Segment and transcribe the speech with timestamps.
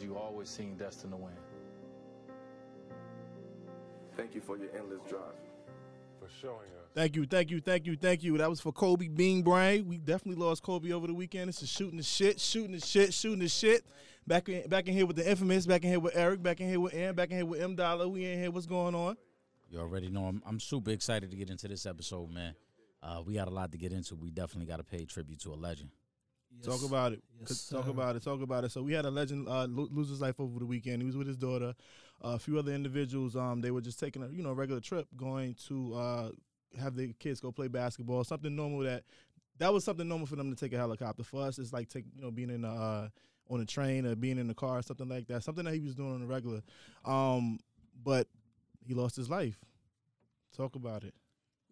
[0.00, 1.32] because you always seen destined to win.
[4.16, 5.20] Thank you for your endless drive.
[6.18, 6.90] For showing us.
[6.94, 8.36] Thank you, thank you, thank you, thank you.
[8.38, 9.86] That was for Kobe Bean Bryant.
[9.86, 11.48] We definitely lost Kobe over the weekend.
[11.48, 13.84] This is shooting the shit, shooting the shit, shooting the shit.
[14.26, 15.66] Back in, back in here with the infamous.
[15.66, 16.42] Back in here with Eric.
[16.42, 18.06] Back in here with Ann, Back in here with M Dollar.
[18.08, 18.50] We in here.
[18.50, 19.16] What's going on?
[19.70, 22.54] You already know I'm, I'm super excited to get into this episode, man.
[23.02, 24.14] Uh, we got a lot to get into.
[24.14, 25.90] We definitely got to pay tribute to a legend.
[26.62, 27.22] Talk about it.
[27.38, 27.90] Yes, talk sir.
[27.90, 28.22] about it.
[28.22, 28.72] Talk about it.
[28.72, 31.02] So we had a legend uh, lo- lose his life over the weekend.
[31.02, 31.74] He was with his daughter,
[32.24, 33.36] uh, a few other individuals.
[33.36, 36.30] Um, they were just taking a you know regular trip, going to uh,
[36.78, 38.24] have their kids go play basketball.
[38.24, 39.04] Something normal that
[39.58, 41.22] that was something normal for them to take a helicopter.
[41.22, 43.08] For us, it's like take you know being in a, uh,
[43.48, 45.42] on a train or being in the car, or something like that.
[45.44, 46.60] Something that he was doing on a regular.
[47.04, 47.58] Um,
[48.02, 48.28] but
[48.86, 49.58] he lost his life.
[50.56, 51.14] Talk about it.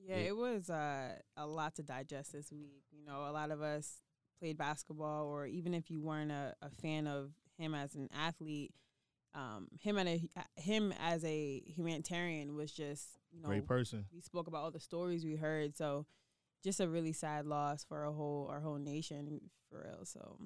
[0.07, 2.85] Yeah, it was uh, a lot to digest this week.
[2.93, 4.03] You know, a lot of us
[4.39, 8.73] played basketball, or even if you weren't a, a fan of him as an athlete,
[9.35, 10.23] um, him and a,
[10.57, 14.07] him as a humanitarian was just you know Great person.
[14.13, 15.77] we spoke about all the stories we heard.
[15.77, 16.07] So
[16.65, 20.05] just a really sad loss for our whole our whole nation for real.
[20.05, 20.39] So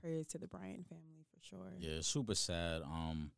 [0.00, 1.72] prayers to the Bryant family for sure.
[1.78, 2.82] Yeah, super sad.
[2.82, 3.30] Um,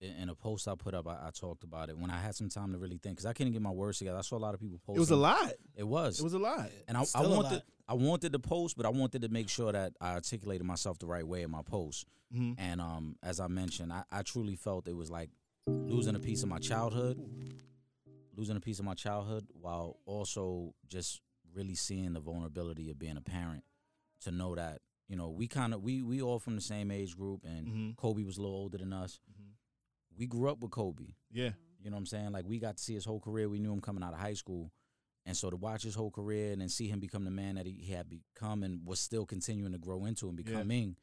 [0.00, 2.34] in, in a post I put up, I, I talked about it when I had
[2.34, 4.18] some time to really think because I couldn't get my words together.
[4.18, 4.96] I saw a lot of people post.
[4.96, 5.52] It was a lot.
[5.74, 6.20] It was.
[6.20, 6.70] It was a lot.
[6.88, 7.62] and I, I wanted.
[7.88, 11.06] I wanted to post, but I wanted to make sure that I articulated myself the
[11.06, 12.06] right way in my post.
[12.32, 15.30] hmm And um, as I mentioned, I, I truly felt it was like
[15.68, 17.16] losing a piece of my childhood,
[18.36, 21.20] losing a piece of my childhood, while also just
[21.54, 23.64] really seeing the vulnerability of being a parent.
[24.22, 27.16] To know that you know we kind of we we all from the same age
[27.16, 27.96] group, and Mhm.
[27.96, 29.20] Kobe was a little older than us.
[29.30, 29.52] Mhm.
[30.16, 31.14] We grew up with Kobe.
[31.32, 31.50] Yeah.
[31.82, 32.32] You know what I'm saying?
[32.32, 33.48] Like we got to see his whole career.
[33.48, 34.72] We knew him coming out of high school.
[35.24, 37.66] And so to watch his whole career and then see him become the man that
[37.66, 40.96] he had become and was still continuing to grow into and becoming,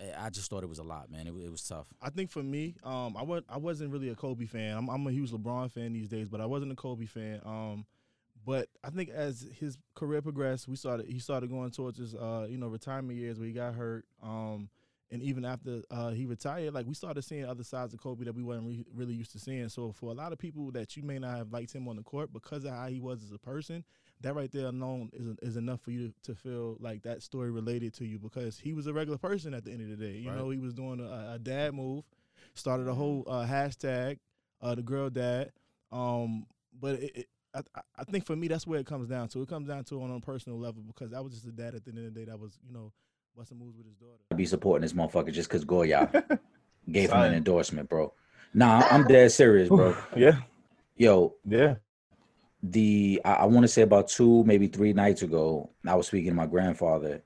[0.00, 1.26] eh, I just thought it was a lot, man.
[1.26, 1.86] It, it was tough.
[2.00, 4.76] I think for me, um, I was I wasn't really a Kobe fan.
[4.76, 7.40] I'm, I'm a huge LeBron fan these days, but I wasn't a Kobe fan.
[7.44, 7.84] Um,
[8.46, 12.46] but I think as his career progressed, we started he started going towards his uh,
[12.48, 14.06] you know retirement years where he got hurt.
[14.22, 14.70] Um,
[15.10, 18.34] and even after uh, he retired, like we started seeing other sides of Kobe that
[18.34, 19.68] we weren't re- really used to seeing.
[19.68, 22.02] So for a lot of people that you may not have liked him on the
[22.02, 23.84] court because of how he was as a person,
[24.22, 27.50] that right there alone is is enough for you to, to feel like that story
[27.50, 30.18] related to you because he was a regular person at the end of the day.
[30.18, 30.38] You Right.
[30.38, 32.04] know, he was doing a, a dad move,
[32.54, 34.18] started a whole uh, hashtag,
[34.62, 35.52] uh, the girl dad.
[35.92, 36.46] Um,
[36.80, 39.42] but it, it, I, I- I think for me that's where it comes down to.
[39.42, 41.84] It comes down to on a personal level because I was just a dad at
[41.84, 42.92] the end of the day that was you know
[43.36, 44.18] busting moves with his daughter.
[44.30, 46.08] I'd be supporting this motherfucker just because Goya
[46.90, 48.14] gave him an endorsement, bro.
[48.54, 49.94] Nah, I'm dead serious, bro.
[50.16, 50.38] Yeah,
[50.96, 51.74] Yo, yeah.
[52.62, 56.30] the I, I want to say about two, maybe three nights ago, I was speaking
[56.30, 57.22] to my grandfather,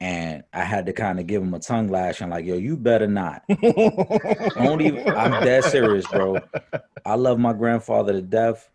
[0.00, 2.76] and I had to kind of give him a tongue lash and like, yo, you
[2.76, 3.42] better not.
[3.62, 5.08] Don't even.
[5.08, 6.40] I'm dead serious, bro.
[7.06, 8.68] I love my grandfather to death.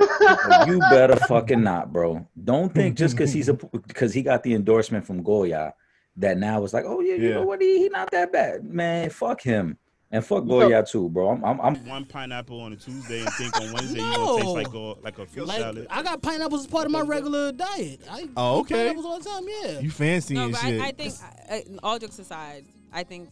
[0.66, 2.26] you better fucking not, bro.
[2.42, 5.74] Don't think just because he's a because he got the endorsement from Goya
[6.16, 7.34] that now it's like, oh yeah, you Yeah.
[7.36, 7.60] know what?
[7.62, 9.08] He, he not that bad, man.
[9.10, 9.78] Fuck him
[10.10, 11.30] and fuck know- Goya too, bro.
[11.30, 14.54] I'm, I'm, I'm one pineapple on a Tuesday and think on Wednesday you're gonna taste
[14.54, 15.86] like a like a fruit Like salad.
[15.90, 18.00] I got pineapples as part of my regular diet.
[18.10, 18.74] I Oh, eat okay.
[18.88, 19.44] Pineapples all the time.
[19.48, 19.78] Yeah.
[19.80, 20.80] You fancy No, and but shit.
[20.80, 21.14] I, I think,
[21.50, 23.30] I, I- all jokes aside, I think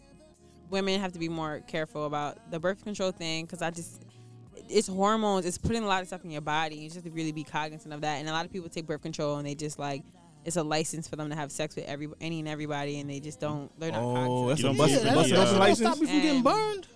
[0.71, 4.03] women have to be more careful about the birth control thing because I just,
[4.69, 5.45] it's hormones.
[5.45, 6.77] It's putting a lot of stuff in your body.
[6.77, 8.17] You just have to really be cognizant of that.
[8.21, 10.03] And a lot of people take birth control and they just like,
[10.45, 13.21] it's a license for them to have sex with every any and everybody, and they
[13.21, 13.71] just don't.
[13.79, 14.49] They're not Oh, cognizant.
[14.49, 15.79] that's You a don't busted, believe in busted the, open uh, license.
[15.89, 16.87] stop me from getting And- burned.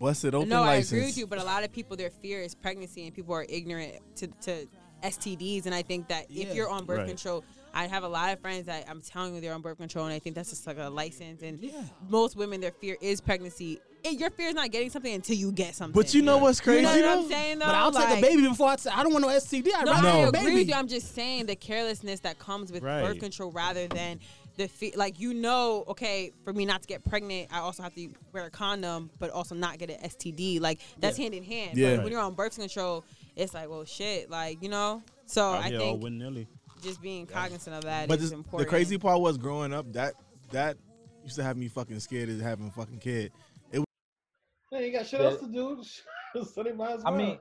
[0.00, 0.92] Busted open no, license.
[0.92, 3.34] I agree with you, but a lot of people their fear is pregnancy, and people
[3.34, 4.68] are ignorant to, to
[5.02, 5.66] STDs.
[5.66, 6.46] And I think that Yeah.
[6.46, 7.08] if you're on birth Right.
[7.08, 7.44] control,
[7.74, 10.14] I have a lot of friends that I'm telling you they're on birth control, and
[10.14, 11.42] I think that's just like a license.
[11.42, 11.82] And Yeah.
[12.08, 13.80] most women, their fear is pregnancy.
[14.04, 16.00] Eh, your fear is not getting something until you get something.
[16.00, 16.80] But you know what's crazy?
[16.80, 17.22] You know what though?
[17.22, 17.58] I'm saying?
[17.58, 17.66] Though?
[17.66, 18.76] But I'll take a baby before I.
[18.76, 19.68] T- I don't want no STD.
[19.74, 20.54] I'd No, rather I have a agree baby.
[20.56, 20.74] with you.
[20.74, 24.20] I'm just saying the carelessness that comes with birth control rather than
[24.56, 27.94] the fe- like you know, okay, for me not to get pregnant, I also have
[27.94, 30.60] to wear a condom, but also not get an STD.
[30.60, 31.76] Like that's hand in hand.
[31.76, 31.96] Yeah.
[31.96, 33.04] But when you're on birth control,
[33.36, 35.02] it's like, well, shit, like you know.
[35.26, 36.48] So Out I think willy nilly.
[36.82, 38.66] just being cognizant of that is But this, important.
[38.68, 40.14] the crazy part was growing up that
[40.52, 40.76] that
[41.24, 43.32] used to have me fucking scared of having a fucking kid.
[44.70, 45.26] They ain't got shit Yeah.
[45.26, 45.82] else to do.
[46.44, 47.38] so they might as I mean,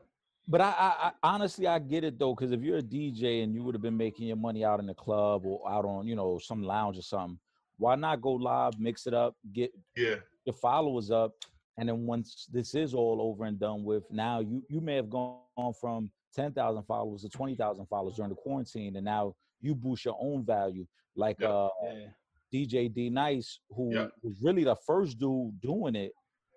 [0.47, 3.53] but I, I, I honestly I get it though, because if you're a DJ and
[3.53, 6.15] you would have been making your money out in the club or out on you
[6.15, 7.37] know some lounge or something,
[7.77, 10.15] why not go live, mix it up, get Yeah.
[10.45, 11.33] your followers up,
[11.77, 15.09] and then once this is all over and done with, now you you may have
[15.09, 19.75] gone from ten thousand followers to twenty thousand followers during the quarantine, and now you
[19.75, 20.85] boost your own value.
[21.15, 21.49] Like Yep.
[21.49, 22.05] uh, yeah.
[22.53, 24.07] DJ D-Nice, who Yeah.
[24.23, 26.13] was really the first dude doing it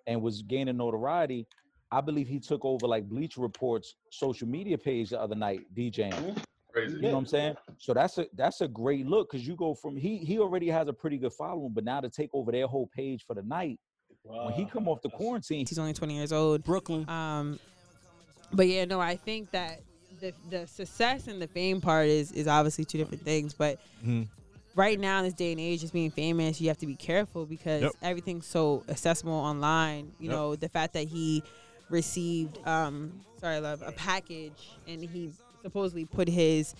[0.07, 1.47] and was gaining notoriety.
[1.91, 6.37] I believe he took over like Bleacher Report's social media page the other night, DJing.
[6.71, 6.95] Crazy.
[6.95, 7.55] You know what I'm saying?
[7.79, 10.87] So that's a that's a great look because you go from he he already has
[10.87, 13.77] a pretty good following, but now to take over their whole page for the night
[14.23, 16.63] when he come off the quarantine, He's only 20 years old.
[16.63, 17.09] Brooklyn.
[17.09, 17.59] Um,
[18.53, 19.81] but yeah, no, I think that
[20.19, 23.53] the the success and the fame part is is obviously two different things.
[23.53, 24.27] But Mhm.
[24.75, 27.45] Right now in this day and age, just being famous, you have to be careful
[27.45, 27.91] because Yep.
[28.01, 30.11] everything's so accessible online.
[30.19, 30.37] You Yep.
[30.37, 31.43] know, the fact that he
[31.89, 35.31] received, um, sorry, love, a package and he
[35.61, 36.73] supposedly put his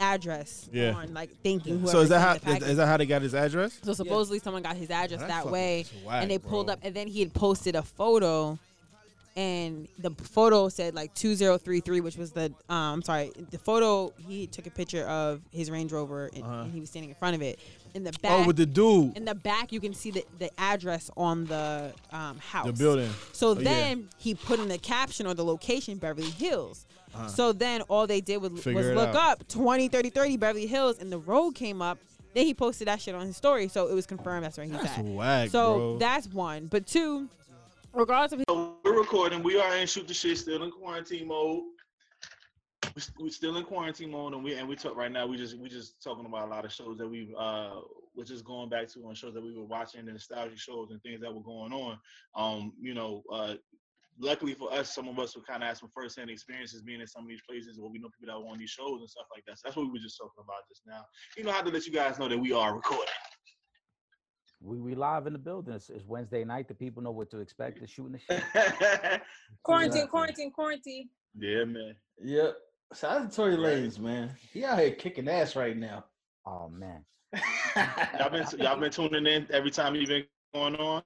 [0.00, 0.92] address Yeah.
[0.94, 1.88] on, like thanking whoever.
[1.90, 3.78] So is that sent how the is, that how they got his address?
[3.82, 6.74] So supposedly someone got his address That's that fucking way, swag, and they pulled bro.
[6.74, 8.58] up, and then he had posted a photo,
[9.36, 13.32] and the photo said like two zero three three, which was the um, I'm sorry,
[13.50, 16.62] the photo he took a picture of his Range Rover, and, Uh-huh.
[16.62, 17.58] and he was standing in front of it.
[17.94, 20.50] In the back, Oh, with the dude, in the back, you can see the, the
[20.60, 22.66] address on the um, house.
[22.66, 23.10] the building.
[23.32, 23.62] So Oh, yeah.
[23.64, 26.86] then he put in the caption or the location Beverly Hills.
[27.14, 27.28] Uh-huh.
[27.28, 29.40] So then all they did was, was look out.
[29.42, 31.98] up 20, 30, 30 Beverly Hills and the road came up.
[32.34, 33.68] Then he posted that shit on his story.
[33.68, 35.04] So it was confirmed that's where he's That's at.
[35.04, 35.98] whack, So bro.
[35.98, 36.66] that's one.
[36.66, 37.28] But two,
[37.92, 39.42] regardless of his So we're recording.
[39.42, 41.64] We are in shoot the shit, still in quarantine mode.
[42.94, 45.26] We st- we still in quarantine mode, and we and we talk right now.
[45.26, 47.80] We just we just talking about a lot of shows that we've uh,
[48.14, 51.02] we're just going back to on shows that we were watching, and nostalgic shows and
[51.02, 51.98] things that were going on.
[52.36, 53.54] Um, you know, uh,
[54.20, 57.06] luckily for us, some of us would kind of have some firsthand experiences being in
[57.08, 59.26] some of these places where we know people that were on these shows and stuff
[59.34, 59.58] like that.
[59.58, 61.04] So that's what we were just talking about just now.
[61.36, 63.06] You know, how to let you guys know that we are recording.
[64.64, 65.74] We we live in the building.
[65.74, 66.68] It's, it's Wednesday night.
[66.68, 67.78] The people know what to expect.
[67.78, 68.42] They're shooting the shit.
[69.62, 70.08] Quarantine, Exactly.
[70.10, 71.08] quarantine, quarantine.
[71.38, 71.94] yeah, man.
[72.22, 72.56] Yep.
[72.94, 74.30] Shout out to Tory Lanez, man.
[74.52, 76.04] He out here kicking ass right now.
[76.46, 77.04] Oh man.
[78.18, 80.24] Y'all been y'all been tuning in every time you've been
[80.54, 81.02] going on.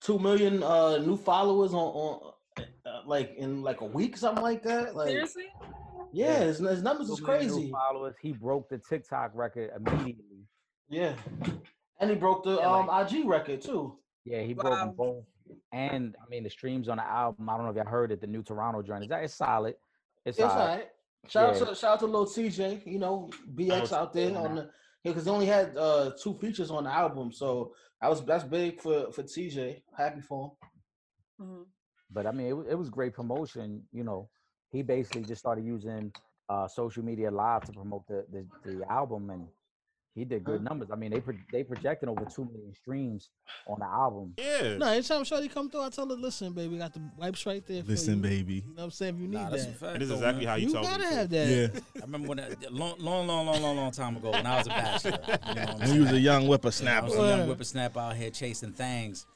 [0.00, 2.62] Two million uh new followers on on uh,
[3.06, 4.96] like in like a week, something like that.
[4.96, 5.44] Like Seriously?
[6.12, 7.70] yeah, his, his numbers is Two million new crazy.
[7.70, 8.14] Followers.
[8.22, 10.46] He broke the TikTok record immediately.
[10.88, 11.12] Yeah,
[12.00, 13.98] and he broke the Yeah, um IG record too.
[14.24, 14.94] Yeah, he broke them Wow.
[14.96, 15.24] both.
[15.72, 17.48] And I mean, the streams on the album.
[17.48, 18.20] I don't know if y'all heard it.
[18.20, 19.74] The new Toronto joint is that it's solid.
[20.24, 20.60] It's It's solid.
[20.60, 20.88] all right.
[21.26, 21.62] Shout Yeah.
[21.62, 24.70] out to shout out to Lil Tjay, you know, BX out there on the
[25.04, 28.80] because he only had uh two features on the album, so I was that's big
[28.80, 29.82] for for Tjay.
[29.96, 30.56] Happy for
[31.40, 31.46] him.
[31.46, 31.64] Mhm.
[32.10, 33.86] But I mean, it, wa- it was great promotion.
[33.92, 34.28] You know,
[34.70, 36.12] he basically just started using
[36.48, 39.48] uh, social media live to promote the, the the album, and
[40.14, 40.88] he did good numbers.
[40.92, 43.28] I mean, they pro- they projected over two million streams
[43.68, 44.34] on the album.
[44.36, 44.76] Yeah.
[44.76, 47.64] No, anytime Shorty come through, I tell her, listen, baby, we got the wipes right
[47.66, 47.82] there.
[47.84, 48.22] For Listen, you.
[48.22, 48.54] baby.
[48.54, 49.14] You know what I'm saying?
[49.14, 49.92] If you need Nah, that's a that, fact.
[49.92, 50.48] And this is exactly man.
[50.50, 50.82] how you, you talk.
[50.84, 51.48] You gotta have that.
[51.48, 54.56] Yeah, I remember when, I, long, long, long, long, long, long time ago when I
[54.58, 55.18] was a bachelor.
[55.22, 56.24] You know what I'm when he was a saying?
[56.24, 57.06] young I was whippersnapper.
[57.06, 57.28] a Word.
[57.28, 59.26] young whippersnapper out here chasing things.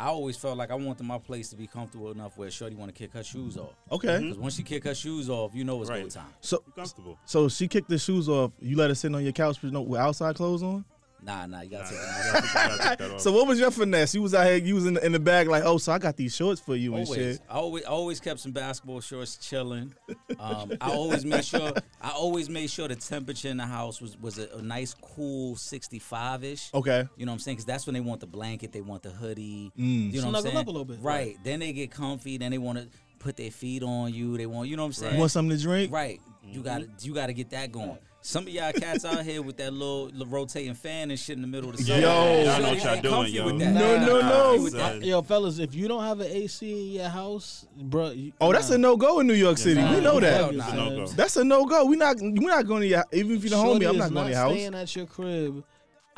[0.00, 2.94] I always felt like I wanted my place to be comfortable enough where Shorty want
[2.94, 3.74] to kick her shoes off.
[3.92, 4.22] Okay, mm-hmm.
[4.28, 6.04] Because once she kick her shoes off, you know it's Right.
[6.04, 6.32] go time.
[6.40, 7.18] so You comfortable.
[7.26, 8.52] so she kicked the shoes off.
[8.60, 10.84] You let her sit on your couch with no with outside clothes on.
[11.22, 13.20] Nah, nah, you gotta take Nah, them you gotta take- you gotta take that off.
[13.20, 14.14] So what was your finesse?
[14.14, 15.98] You was out here, you was in the, in the bag like, oh, so I
[15.98, 17.40] got these shorts for you and shit.
[17.48, 19.94] I always, I always kept some basketball shorts chilling.
[20.38, 24.18] Um, I always made sure, I always made sure the temperature in the house was
[24.18, 26.70] was a, a nice, cool sixty-five ish.
[26.74, 27.06] Okay.
[27.16, 27.56] You know what I'm saying?
[27.56, 29.72] Because that's when they want the blanket, they want the hoodie.
[29.78, 30.12] Mm.
[30.12, 30.56] You know what I'm Snuggle saying?
[30.56, 30.98] up a little bit.
[31.00, 31.36] Right.
[31.44, 32.38] Then they get comfy.
[32.38, 34.36] Then they want to put their feet on you.
[34.38, 35.14] They want, you know what I'm saying?
[35.14, 35.92] You want something to drink?
[35.92, 36.20] Right.
[36.42, 37.98] You got to you got to get that going.
[38.22, 41.42] Some of y'all cats out here with that little, little rotating fan and shit in
[41.42, 42.00] the middle of the summer.
[42.00, 42.06] Yo.
[42.06, 43.44] Shorty Y'all know what y'all doing, comfy yo.
[43.46, 43.54] with.
[43.56, 44.20] No, no, no.
[44.56, 44.92] nah, with that.
[44.92, 45.02] Son.
[45.02, 48.10] Yo, fellas, if you don't have an AC in your house, bro.
[48.10, 48.74] You, Oh, that's nah.
[48.74, 49.80] a no go in New York City.
[49.80, 50.54] nah, we know that.
[50.54, 50.70] nah.
[50.70, 51.06] A no-go.
[51.08, 51.86] That's a no go.
[51.86, 53.88] We not we not going to your even if you're the Shorty homie.
[53.88, 54.52] I'm not going to your house.
[54.52, 55.64] staying at your crib.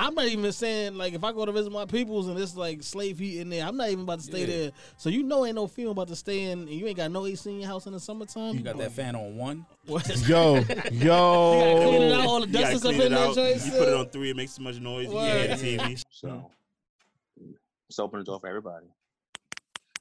[0.03, 2.83] I'm not even saying like if I go to visit my peoples and it's like
[2.83, 4.47] slave heat in there, I'm not even about to stay Yeah.
[4.47, 4.71] there.
[4.97, 7.25] So you know ain't no feeling about to stay in and you ain't got no
[7.25, 8.57] AC in your house in the summertime.
[8.57, 9.65] You got that fan on one.
[9.87, 10.05] What?
[10.29, 12.29] Yo, clean it out, yo.
[12.29, 13.65] all the You dust is up in that joint.
[13.65, 15.07] You put it on three, it makes too much noise.
[15.09, 15.47] You Word.
[15.49, 16.03] can't hear the TV.
[16.11, 17.55] So mm.
[17.89, 18.87] let's open the door for everybody.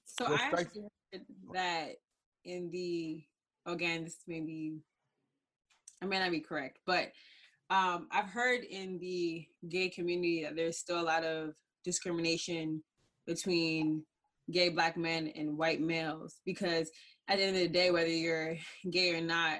[0.05, 0.81] So What I strikes- actually
[1.13, 1.21] heard
[1.53, 1.89] that
[2.45, 3.23] in the
[3.67, 4.79] again, this may be
[6.01, 7.11] I may not be correct, but
[7.71, 12.83] um, I've heard in the gay community that there's still a lot of discrimination
[13.25, 14.03] between
[14.51, 16.91] gay black men and white males because
[17.29, 18.57] at the end of the day, whether you're
[18.91, 19.59] gay or not,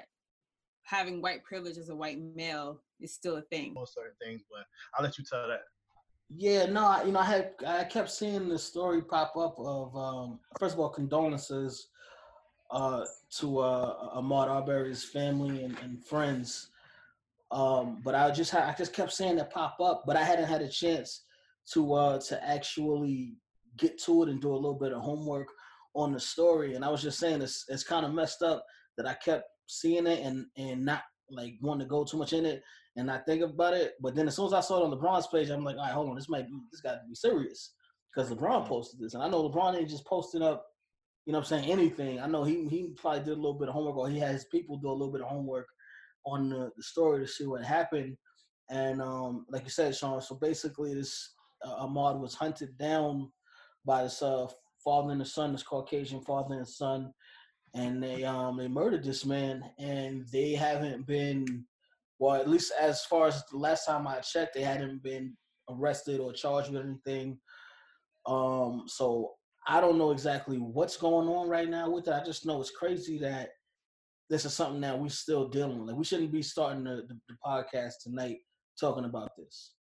[0.82, 3.72] having white privilege as a white male is still a thing.
[3.72, 5.62] Most certain things, but I'll let you tell that.
[6.34, 9.96] Yeah, no, I, you know, I had I kept seeing the story pop up of
[9.96, 11.88] um, first of all condolences
[12.70, 13.04] uh,
[13.38, 16.68] to uh, Ahmaud Arbery's family and, and friends.
[17.52, 20.62] Um, but I just I just kept saying it pop up, but I hadn't had
[20.62, 21.24] a chance
[21.74, 23.36] to uh to actually
[23.76, 25.48] get to it and do a little bit of homework
[25.94, 26.74] on the story.
[26.74, 28.64] And I was just saying it's it's kind of messed up
[28.96, 32.46] that I kept seeing it and and not like wanting to go too much in
[32.46, 32.62] it
[32.96, 33.92] and not think about it.
[34.00, 35.92] But then as soon as I saw it on LeBron's page, I'm like, all right,
[35.92, 37.74] hold on, this might be this got to be serious
[38.14, 40.64] because LeBron posted this, and I know LeBron ain't just posting up,
[41.26, 42.18] you know, what I'm saying anything.
[42.18, 44.46] I know he he probably did a little bit of homework, or he had his
[44.46, 45.66] people do a little bit of homework
[46.24, 48.16] on the, the story to see what happened.
[48.70, 53.30] And um, like you said, Sean, so basically this uh, Ahmaud was hunted down
[53.84, 54.46] by this uh,
[54.84, 57.12] father and the son, this Caucasian father and son,
[57.74, 61.64] and they um they murdered this man, and they haven't been,
[62.18, 65.36] well, at least as far as the last time I checked, they hadn't been
[65.68, 67.38] arrested or charged with anything.
[68.26, 69.32] Um, so
[69.66, 72.14] I don't know exactly what's going on right now with it.
[72.14, 73.50] I just know it's crazy that
[74.30, 75.88] this is something that we're still dealing with.
[75.88, 78.38] Like we shouldn't be starting the, the, the podcast tonight
[78.78, 79.72] talking about this.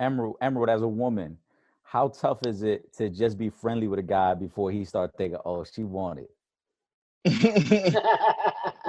[0.00, 1.38] Emerald, Emerald, as a woman,
[1.82, 5.38] how tough is it to just be friendly with a guy before he start thinking,
[5.44, 6.28] "Oh, she wanted"?
[7.24, 7.32] Yo,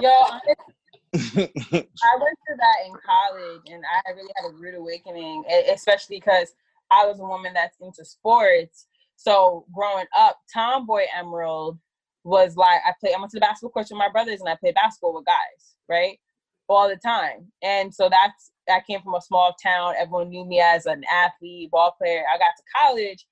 [0.06, 0.68] honestly,
[1.14, 6.54] I went through that in college, and I really had a rude awakening, especially because
[6.92, 8.88] I was a woman that's into sports.
[9.16, 11.80] So growing up, Tomboy Emerald
[12.24, 13.14] was like I play.
[13.14, 15.76] I went to the basketball court with my brothers, and I played basketball with guys,
[15.88, 16.20] right,
[16.68, 17.52] all the time.
[17.64, 19.96] And so that's I came from a small town.
[19.98, 22.24] Everyone knew me as an athlete, ball player.
[22.34, 23.26] I got to college,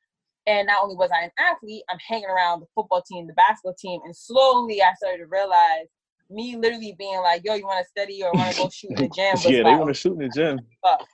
[0.47, 3.75] and not only was I an athlete, I'm hanging around the football team, the basketball
[3.79, 5.87] team, and slowly I started to realize
[6.29, 9.01] me literally being like, "Yo, you want to study or want to go shoot in
[9.01, 10.59] the gym?" was yeah, they want to shoot in the gym.
[10.83, 11.07] fuck, like,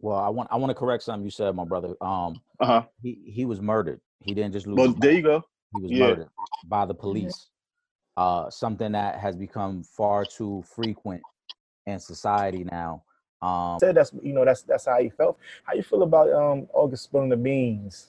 [0.00, 1.94] Well, I want I want to correct something you said, my brother.
[2.00, 2.82] Um, Uh huh.
[3.02, 4.00] he he was murdered.
[4.20, 4.76] He didn't just lose.
[4.76, 5.16] Well, his there life.
[5.16, 5.42] you go.
[5.72, 5.98] He was Yeah.
[5.98, 6.28] murdered
[6.64, 7.48] by the police.
[8.16, 11.22] Uh, something that has become far too frequent
[11.86, 13.02] in society now.
[13.40, 15.38] Um, said that's you know that's that's how he felt.
[15.62, 18.08] How you feel about um August spilling the beans?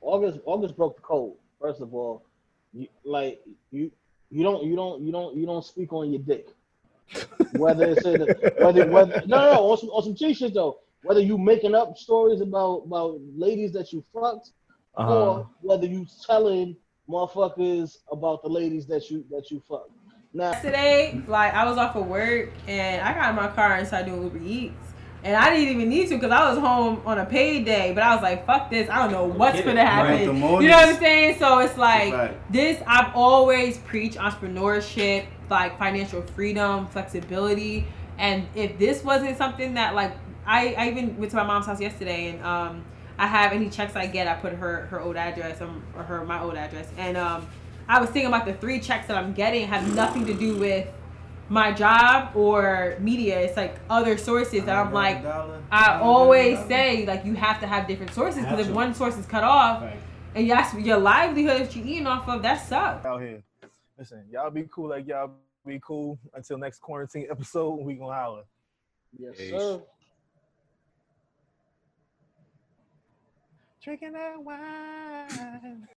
[0.00, 1.34] August August broke the code.
[1.60, 2.22] First of all,
[2.72, 3.40] you, like
[3.72, 3.90] you
[4.30, 6.46] you don't you don't you don't you don't speak on your dick.
[7.50, 8.26] Whether it's in the,
[8.60, 10.78] whether whether no no no on some on some G shit though.
[11.02, 14.52] Whether you making up stories about about ladies that you fucked,
[14.96, 15.12] Uh-huh.
[15.12, 16.76] or whether you telling
[17.08, 19.90] motherfuckers about the ladies that you that you fucked.
[20.34, 23.86] Now today, like I was off of work and I got in my car and
[23.86, 24.74] started doing Uber Eats.
[25.24, 27.92] And I didn't even need to because I was home on a paid day.
[27.94, 28.90] But I was like, fuck this.
[28.90, 30.28] I don't know what's Get gonna happen.
[30.28, 31.38] Right, you know what I'm saying?
[31.38, 32.52] So it's like Right.
[32.52, 37.86] this I've always preached entrepreneurship, like financial freedom, flexibility.
[38.18, 40.12] And if this wasn't something that like
[40.44, 42.84] I, I even went to my mom's house yesterday and um
[43.18, 46.24] I have any checks I get, I put her her old address um, or her
[46.24, 46.88] my old address.
[46.96, 47.46] And um
[47.88, 50.88] I was thinking about the three checks that I'm getting have nothing to do with
[51.48, 53.38] my job or media.
[53.40, 55.24] It's like other sources that I'm like,
[55.70, 59.26] I always say like you have to have different sources because if one source is
[59.26, 59.84] cut off
[60.34, 63.04] and that's your livelihood that you're eating off of, that sucks.
[63.04, 63.42] Out here,
[63.98, 65.32] listen, y'all be cool like y'all
[65.66, 67.80] be cool until next quarantine episode.
[67.80, 68.44] We gonna holler.
[69.18, 69.50] Yes, Peace.
[69.50, 69.82] sir.
[73.82, 75.88] Drinking that wine.